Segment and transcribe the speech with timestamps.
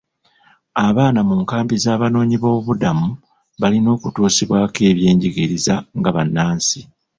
[0.87, 3.07] Abaana mu nkambi z'abanoonyi b'obubuddamu
[3.61, 6.79] balina okutuusibwako eby'enjigiriza nga bannansi.